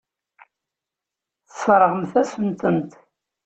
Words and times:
Tesseṛɣemt-asen-tent. 1.47 2.91